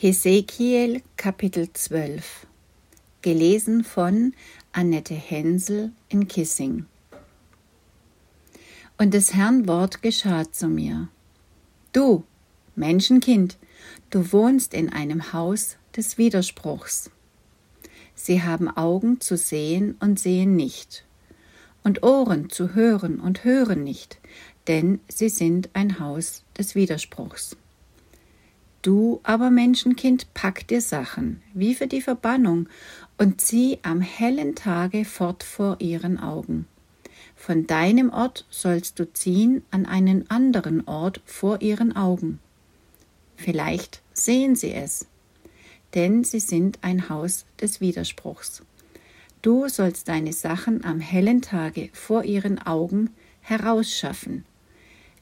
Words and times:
Hesekiel 0.00 1.02
Kapitel 1.16 1.72
12 1.72 2.46
Gelesen 3.20 3.82
von 3.82 4.32
Annette 4.70 5.16
Hensel 5.16 5.90
in 6.08 6.28
Kissing 6.28 6.86
Und 8.96 9.12
des 9.12 9.34
Herrn 9.34 9.66
Wort 9.66 10.00
geschah 10.00 10.52
zu 10.52 10.68
mir. 10.68 11.08
Du, 11.92 12.22
Menschenkind, 12.76 13.58
du 14.10 14.30
wohnst 14.30 14.72
in 14.72 14.88
einem 14.92 15.32
Haus 15.32 15.78
des 15.96 16.16
Widerspruchs. 16.16 17.10
Sie 18.14 18.44
haben 18.44 18.68
Augen 18.68 19.20
zu 19.20 19.36
sehen 19.36 19.96
und 19.98 20.20
sehen 20.20 20.54
nicht, 20.54 21.04
und 21.82 22.04
Ohren 22.04 22.50
zu 22.50 22.76
hören 22.76 23.18
und 23.18 23.42
hören 23.42 23.82
nicht, 23.82 24.20
denn 24.68 25.00
sie 25.08 25.28
sind 25.28 25.70
ein 25.72 25.98
Haus 25.98 26.44
des 26.56 26.76
Widerspruchs. 26.76 27.56
Du 28.88 29.20
aber, 29.22 29.50
Menschenkind, 29.50 30.32
pack 30.32 30.66
dir 30.66 30.80
Sachen, 30.80 31.42
wie 31.52 31.74
für 31.74 31.86
die 31.86 32.00
Verbannung, 32.00 32.70
und 33.18 33.38
zieh 33.38 33.78
am 33.82 34.00
hellen 34.00 34.54
Tage 34.54 35.04
fort 35.04 35.44
vor 35.44 35.76
ihren 35.78 36.18
Augen. 36.18 36.66
Von 37.36 37.66
deinem 37.66 38.08
Ort 38.08 38.46
sollst 38.48 38.98
du 38.98 39.12
ziehen 39.12 39.62
an 39.70 39.84
einen 39.84 40.30
anderen 40.30 40.88
Ort 40.88 41.20
vor 41.26 41.60
ihren 41.60 41.96
Augen. 41.96 42.38
Vielleicht 43.36 44.00
sehen 44.14 44.56
sie 44.56 44.72
es, 44.72 45.06
denn 45.94 46.24
sie 46.24 46.40
sind 46.40 46.78
ein 46.80 47.10
Haus 47.10 47.44
des 47.60 47.82
Widerspruchs. 47.82 48.62
Du 49.42 49.68
sollst 49.68 50.08
deine 50.08 50.32
Sachen 50.32 50.82
am 50.82 50.98
hellen 50.98 51.42
Tage 51.42 51.90
vor 51.92 52.24
ihren 52.24 52.58
Augen 52.58 53.10
herausschaffen, 53.42 54.46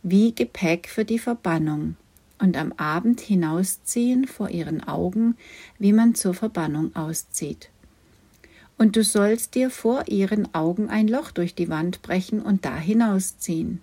wie 0.05 0.33
Gepäck 0.33 0.87
für 0.89 1.05
die 1.05 1.19
Verbannung, 1.19 1.97
und 2.39 2.57
am 2.57 2.73
Abend 2.73 3.21
hinausziehen 3.21 4.27
vor 4.27 4.51
ihren 4.51 4.87
Augen, 4.87 5.37
wie 5.79 5.93
man 5.93 6.15
zur 6.15 6.35
Verbannung 6.35 6.95
auszieht. 6.95 7.71
Und 8.79 8.97
du 8.97 9.03
sollst 9.03 9.55
dir 9.55 9.71
vor 9.71 10.09
ihren 10.09 10.55
Augen 10.55 10.89
ein 10.89 11.09
Loch 11.09 11.31
durch 11.31 11.55
die 11.55 11.69
Wand 11.69 12.03
brechen 12.03 12.43
und 12.43 12.65
da 12.65 12.77
hinausziehen. 12.77 13.81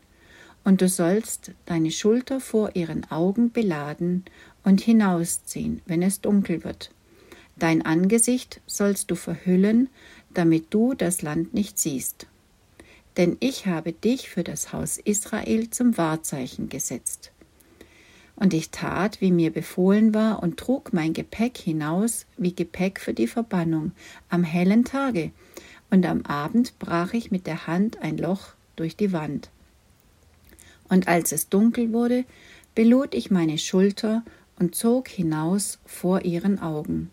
Und 0.63 0.81
du 0.81 0.87
sollst 0.87 1.51
deine 1.65 1.91
Schulter 1.91 2.39
vor 2.39 2.75
ihren 2.75 3.09
Augen 3.11 3.51
beladen 3.51 4.23
und 4.63 4.81
hinausziehen, 4.81 5.81
wenn 5.85 6.01
es 6.01 6.21
dunkel 6.21 6.63
wird. 6.63 6.91
Dein 7.57 7.83
Angesicht 7.83 8.61
sollst 8.65 9.11
du 9.11 9.15
verhüllen, 9.15 9.89
damit 10.33 10.73
du 10.73 10.93
das 10.93 11.21
Land 11.21 11.53
nicht 11.53 11.77
siehst. 11.79 12.27
Denn 13.17 13.37
ich 13.39 13.67
habe 13.67 13.93
dich 13.93 14.29
für 14.29 14.43
das 14.43 14.73
Haus 14.73 14.97
Israel 14.97 15.69
zum 15.69 15.97
Wahrzeichen 15.97 16.69
gesetzt. 16.69 17.31
Und 18.43 18.53
ich 18.53 18.71
tat, 18.71 19.21
wie 19.21 19.31
mir 19.31 19.53
befohlen 19.53 20.13
war, 20.13 20.43
und 20.43 20.57
trug 20.57 20.91
mein 20.91 21.13
Gepäck 21.13 21.57
hinaus 21.57 22.25
wie 22.35 22.53
Gepäck 22.53 22.99
für 22.99 23.13
die 23.13 23.27
Verbannung 23.27 23.93
am 24.27 24.43
hellen 24.43 24.83
Tage, 24.83 25.31
und 25.89 26.05
am 26.05 26.23
Abend 26.23 26.77
brach 26.77 27.13
ich 27.13 27.31
mit 27.31 27.47
der 27.47 27.67
Hand 27.67 28.01
ein 28.01 28.17
Loch 28.17 28.47
durch 28.75 28.97
die 28.97 29.13
Wand. 29.13 29.49
Und 30.89 31.07
als 31.07 31.31
es 31.31 31.47
dunkel 31.47 31.93
wurde, 31.93 32.25
belud 32.75 33.15
ich 33.15 33.31
meine 33.31 33.57
Schulter 33.57 34.25
und 34.59 34.75
zog 34.75 35.07
hinaus 35.07 35.79
vor 35.85 36.25
ihren 36.25 36.59
Augen. 36.59 37.11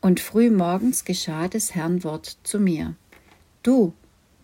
Und 0.00 0.20
früh 0.20 0.50
morgens 0.50 1.04
geschah 1.04 1.48
des 1.48 1.74
Herrn 1.74 2.04
Wort 2.04 2.38
zu 2.44 2.60
mir. 2.60 2.94
Du, 3.64 3.92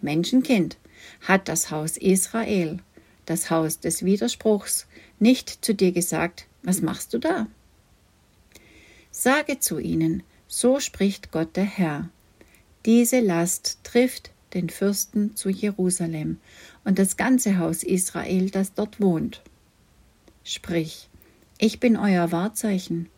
Menschenkind, 0.00 0.76
hat 1.20 1.46
das 1.46 1.70
Haus 1.70 1.96
Israel, 1.96 2.80
das 3.26 3.50
Haus 3.50 3.80
des 3.80 4.04
Widerspruchs, 4.04 4.86
nicht 5.18 5.64
zu 5.64 5.74
dir 5.74 5.92
gesagt, 5.92 6.46
was 6.62 6.80
machst 6.82 7.14
du 7.14 7.18
da? 7.18 7.46
Sage 9.10 9.60
zu 9.60 9.78
ihnen, 9.78 10.22
so 10.48 10.80
spricht 10.80 11.30
Gott 11.30 11.56
der 11.56 11.64
Herr. 11.64 12.08
Diese 12.84 13.20
Last 13.20 13.78
trifft 13.84 14.30
den 14.54 14.70
Fürsten 14.70 15.36
zu 15.36 15.48
Jerusalem 15.48 16.38
und 16.84 16.98
das 16.98 17.16
ganze 17.16 17.58
Haus 17.58 17.82
Israel, 17.82 18.50
das 18.50 18.74
dort 18.74 19.00
wohnt. 19.00 19.42
Sprich, 20.42 21.08
ich 21.58 21.80
bin 21.80 21.96
euer 21.96 22.32
Wahrzeichen. 22.32 23.08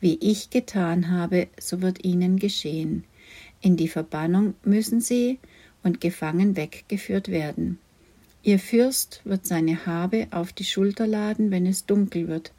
Wie 0.00 0.18
ich 0.20 0.50
getan 0.50 1.10
habe, 1.10 1.48
so 1.58 1.80
wird 1.80 2.04
ihnen 2.04 2.38
geschehen. 2.38 3.04
In 3.60 3.76
die 3.76 3.88
Verbannung 3.88 4.54
müssen 4.62 5.00
sie 5.00 5.38
und 5.82 6.00
gefangen 6.00 6.56
weggeführt 6.56 7.28
werden. 7.28 7.78
Ihr 8.46 8.60
Fürst 8.60 9.22
wird 9.24 9.44
seine 9.44 9.86
Habe 9.86 10.28
auf 10.30 10.52
die 10.52 10.62
Schulter 10.62 11.08
laden, 11.08 11.50
wenn 11.50 11.66
es 11.66 11.84
dunkel 11.84 12.28
wird, 12.28 12.52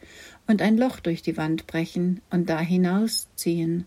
und 0.46 0.62
ein 0.62 0.78
Loch 0.78 1.00
durch 1.00 1.22
die 1.22 1.38
Wand 1.38 1.66
brechen 1.66 2.20
und 2.30 2.50
da 2.50 2.59
hinausziehen. 2.59 3.86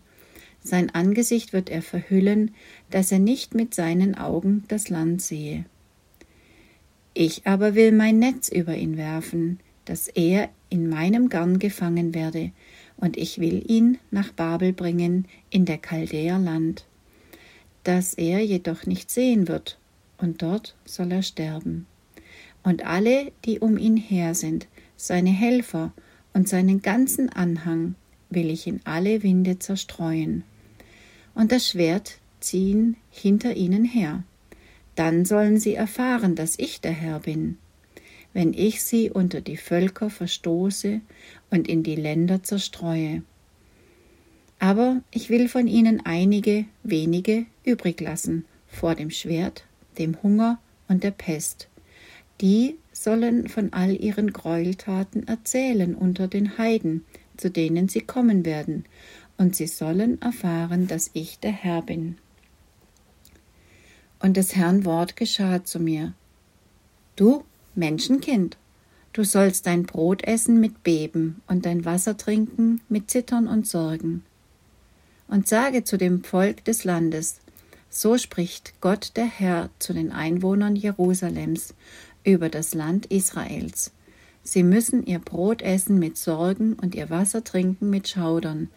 Sein 0.63 0.89
Angesicht 0.89 1.53
wird 1.53 1.69
er 1.69 1.83
verhüllen, 1.83 2.55
dass 2.89 3.11
er 3.11 3.19
nicht 3.19 3.53
mit 3.53 3.75
seinen 3.75 4.17
Augen 4.17 4.63
das 4.67 4.89
Land 4.89 5.21
sehe. 5.21 5.65
Ich 7.13 7.45
aber 7.45 7.75
will 7.75 7.91
mein 7.91 8.17
Netz 8.17 8.49
über 8.49 8.75
ihn 8.75 8.97
werfen, 8.97 9.59
dass 9.85 10.07
er 10.07 10.49
in 10.69 10.89
meinem 10.89 11.29
Garn 11.29 11.59
gefangen 11.59 12.15
werde, 12.15 12.49
und 12.97 13.15
ich 13.15 13.37
will 13.37 13.63
ihn 13.69 13.99
nach 14.09 14.31
Babel 14.31 14.73
bringen 14.73 15.27
in 15.51 15.65
der 15.65 15.77
Chaldäer 15.77 16.39
Land, 16.39 16.87
dass 17.83 18.15
er 18.15 18.39
jedoch 18.39 18.87
nicht 18.87 19.11
sehen 19.11 19.47
wird, 19.47 19.77
und 20.17 20.41
dort 20.41 20.75
soll 20.83 21.11
er 21.11 21.21
sterben 21.21 21.85
und 22.63 22.85
alle, 22.85 23.31
die 23.45 23.59
um 23.59 23.77
ihn 23.77 23.97
her 23.97 24.35
sind, 24.35 24.67
seine 24.95 25.31
Helfer 25.31 25.93
und 26.33 26.47
seinen 26.47 26.81
ganzen 26.81 27.29
Anhang, 27.29 27.95
will 28.29 28.49
ich 28.49 28.67
in 28.67 28.79
alle 28.85 29.23
Winde 29.23 29.59
zerstreuen. 29.59 30.43
Und 31.33 31.51
das 31.51 31.69
Schwert 31.69 32.19
ziehen 32.39 32.95
hinter 33.09 33.55
ihnen 33.55 33.85
her. 33.85 34.23
Dann 34.95 35.25
sollen 35.25 35.59
sie 35.59 35.73
erfahren, 35.73 36.35
dass 36.35 36.59
ich 36.59 36.81
der 36.81 36.91
Herr 36.91 37.21
bin, 37.21 37.57
wenn 38.33 38.53
ich 38.53 38.83
sie 38.83 39.09
unter 39.09 39.41
die 39.41 39.57
Völker 39.57 40.09
verstoße 40.09 41.01
und 41.49 41.67
in 41.67 41.83
die 41.83 41.95
Länder 41.95 42.43
zerstreue. 42.43 43.23
Aber 44.59 45.01
ich 45.09 45.29
will 45.29 45.49
von 45.49 45.67
ihnen 45.67 46.05
einige 46.05 46.65
wenige 46.83 47.45
übrig 47.65 47.99
lassen 47.99 48.45
vor 48.67 48.95
dem 48.95 49.09
Schwert, 49.09 49.65
dem 49.97 50.21
Hunger 50.21 50.59
und 50.87 51.03
der 51.03 51.11
Pest 51.11 51.70
die 52.41 52.79
sollen 52.91 53.47
von 53.47 53.71
all 53.71 53.95
ihren 53.95 54.33
Gräueltaten 54.33 55.27
erzählen 55.27 55.95
unter 55.95 56.27
den 56.27 56.57
Heiden, 56.57 57.05
zu 57.37 57.49
denen 57.49 57.87
sie 57.87 58.01
kommen 58.01 58.45
werden, 58.45 58.85
und 59.37 59.55
sie 59.55 59.67
sollen 59.67 60.21
erfahren, 60.21 60.87
dass 60.87 61.11
ich 61.13 61.39
der 61.39 61.51
Herr 61.51 61.81
bin. 61.81 62.17
Und 64.19 64.37
des 64.37 64.55
Herrn 64.55 64.85
Wort 64.85 65.15
geschah 65.15 65.63
zu 65.63 65.79
mir. 65.79 66.13
Du, 67.15 67.43
Menschenkind, 67.73 68.57
du 69.13 69.23
sollst 69.23 69.65
dein 69.65 69.83
Brot 69.83 70.23
essen 70.23 70.59
mit 70.59 70.83
Beben 70.83 71.41
und 71.47 71.65
dein 71.65 71.85
Wasser 71.85 72.17
trinken 72.17 72.81
mit 72.87 73.09
Zittern 73.09 73.47
und 73.47 73.67
Sorgen. 73.67 74.23
Und 75.27 75.47
sage 75.47 75.83
zu 75.83 75.97
dem 75.97 76.23
Volk 76.23 76.65
des 76.65 76.83
Landes, 76.83 77.40
so 77.93 78.17
spricht 78.17 78.79
Gott 78.79 79.11
der 79.17 79.25
Herr 79.25 79.69
zu 79.77 79.91
den 79.93 80.13
Einwohnern 80.13 80.77
Jerusalems 80.77 81.75
über 82.23 82.47
das 82.47 82.73
Land 82.73 83.05
Israels. 83.07 83.91
Sie 84.43 84.63
müssen 84.63 85.05
ihr 85.05 85.19
Brot 85.19 85.61
essen 85.61 85.99
mit 85.99 86.17
Sorgen 86.17 86.73
und 86.73 86.95
ihr 86.95 87.09
Wasser 87.09 87.43
trinken 87.43 87.89
mit 87.89 88.07
Schaudern, 88.07 88.69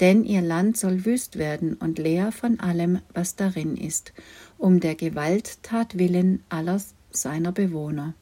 denn 0.00 0.24
ihr 0.24 0.40
Land 0.40 0.78
soll 0.78 1.04
wüst 1.04 1.36
werden 1.36 1.74
und 1.74 1.98
leer 1.98 2.32
von 2.32 2.58
allem, 2.58 3.00
was 3.12 3.36
darin 3.36 3.76
ist, 3.76 4.14
um 4.56 4.80
der 4.80 4.94
Gewalttat 4.94 5.98
willen 5.98 6.42
aller 6.48 6.80
seiner 7.10 7.52
Bewohner. 7.52 8.14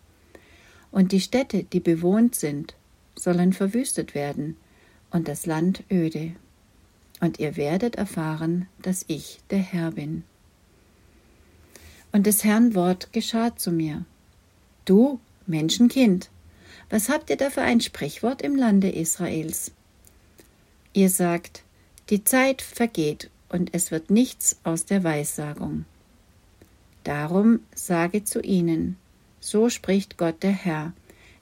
Und 0.90 1.12
die 1.12 1.20
Städte, 1.20 1.62
die 1.62 1.80
bewohnt 1.80 2.34
sind, 2.34 2.74
sollen 3.14 3.52
verwüstet 3.52 4.14
werden, 4.14 4.56
und 5.10 5.28
das 5.28 5.46
Land 5.46 5.84
öde. 5.90 6.32
Und 7.20 7.38
ihr 7.38 7.56
werdet 7.56 7.96
erfahren, 7.96 8.66
dass 8.80 9.04
ich 9.06 9.40
der 9.50 9.58
Herr 9.58 9.92
bin. 9.92 10.24
Und 12.12 12.26
des 12.26 12.44
Herrn 12.44 12.74
Wort 12.74 13.12
geschah 13.12 13.56
zu 13.56 13.72
mir. 13.72 14.04
Du, 14.84 15.18
Menschenkind, 15.46 16.28
was 16.90 17.08
habt 17.08 17.30
ihr 17.30 17.36
da 17.36 17.48
für 17.48 17.62
ein 17.62 17.80
Sprichwort 17.80 18.42
im 18.42 18.54
Lande 18.54 18.90
Israels? 18.90 19.72
Ihr 20.92 21.08
sagt, 21.08 21.62
die 22.10 22.22
Zeit 22.22 22.60
vergeht 22.60 23.30
und 23.48 23.70
es 23.72 23.90
wird 23.90 24.10
nichts 24.10 24.58
aus 24.62 24.84
der 24.84 25.02
Weissagung. 25.04 25.86
Darum 27.02 27.60
sage 27.74 28.24
zu 28.24 28.42
ihnen, 28.42 28.96
so 29.40 29.70
spricht 29.70 30.18
Gott 30.18 30.42
der 30.42 30.52
Herr, 30.52 30.92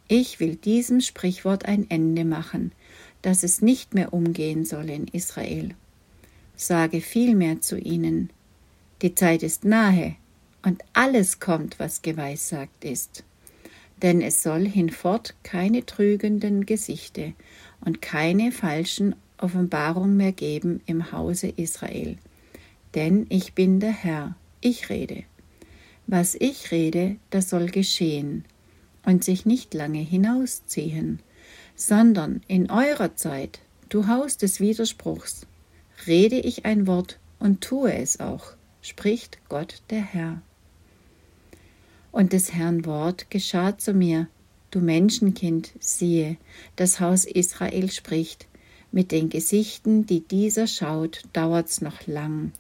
ich 0.06 0.38
will 0.38 0.54
diesem 0.54 1.00
Sprichwort 1.00 1.64
ein 1.64 1.90
Ende 1.90 2.24
machen, 2.24 2.70
dass 3.22 3.42
es 3.42 3.60
nicht 3.60 3.94
mehr 3.94 4.12
umgehen 4.12 4.64
soll 4.64 4.88
in 4.88 5.08
Israel. 5.08 5.74
Sage 6.56 7.00
vielmehr 7.00 7.60
zu 7.60 7.76
ihnen, 7.76 8.30
die 9.02 9.14
Zeit 9.14 9.42
ist 9.42 9.64
nahe 9.64 10.14
und 10.62 10.82
alles 10.92 11.40
kommt, 11.40 11.78
was 11.78 12.02
geweissagt 12.02 12.84
ist 12.84 13.24
denn 14.02 14.22
es 14.22 14.42
soll 14.42 14.66
hinfort 14.66 15.34
keine 15.42 15.84
trügenden 15.84 16.66
Gesichte 16.66 17.34
und 17.84 18.00
keine 18.00 18.52
falschen 18.52 19.14
Offenbarung 19.38 20.16
mehr 20.16 20.32
geben 20.32 20.80
im 20.86 21.12
Hause 21.12 21.48
Israel. 21.48 22.16
Denn 22.94 23.26
ich 23.28 23.54
bin 23.54 23.80
der 23.80 23.92
Herr, 23.92 24.36
ich 24.60 24.90
rede. 24.90 25.24
Was 26.06 26.34
ich 26.34 26.70
rede, 26.70 27.16
das 27.30 27.50
soll 27.50 27.66
geschehen 27.66 28.44
und 29.04 29.24
sich 29.24 29.46
nicht 29.46 29.74
lange 29.74 30.00
hinausziehen, 30.00 31.20
sondern 31.74 32.42
in 32.48 32.70
eurer 32.70 33.14
Zeit, 33.16 33.60
du 33.88 34.08
Haus 34.08 34.36
des 34.36 34.60
Widerspruchs, 34.60 35.46
rede 36.06 36.38
ich 36.38 36.64
ein 36.64 36.86
Wort 36.86 37.18
und 37.38 37.60
tue 37.60 37.92
es 37.94 38.20
auch, 38.20 38.52
spricht 38.82 39.38
Gott 39.48 39.82
der 39.90 40.02
Herr. 40.02 40.42
Und 42.12 42.32
des 42.32 42.52
Herrn 42.52 42.84
Wort 42.86 43.30
geschah 43.30 43.78
zu 43.78 43.92
mir, 43.92 44.28
du 44.70 44.80
Menschenkind, 44.80 45.72
siehe, 45.78 46.36
das 46.76 47.00
Haus 47.00 47.24
Israel 47.24 47.90
spricht, 47.90 48.48
mit 48.92 49.12
den 49.12 49.28
Gesichten, 49.28 50.06
die 50.06 50.20
dieser 50.20 50.66
schaut, 50.66 51.22
dauert's 51.32 51.80
noch 51.80 52.06
lang, 52.06 52.52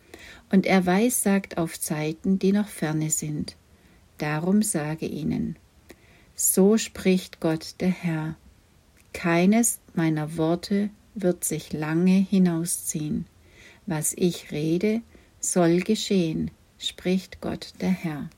und 0.50 0.66
er 0.66 0.86
weissagt 0.86 1.58
auf 1.58 1.78
Zeiten, 1.80 2.38
die 2.38 2.52
noch 2.52 2.68
ferne 2.68 3.10
sind. 3.10 3.56
Darum 4.18 4.62
sage 4.62 5.06
ihnen, 5.06 5.56
so 6.36 6.78
spricht 6.78 7.40
Gott 7.40 7.74
der 7.80 7.90
Herr, 7.90 8.36
keines 9.12 9.80
meiner 9.94 10.36
Worte 10.36 10.90
wird 11.14 11.44
sich 11.44 11.72
lange 11.72 12.12
hinausziehen. 12.12 13.26
Was 13.86 14.14
ich 14.16 14.52
rede, 14.52 15.02
soll 15.40 15.80
geschehen, 15.80 16.50
spricht 16.78 17.40
Gott 17.40 17.72
der 17.80 17.90
Herr. 17.90 18.30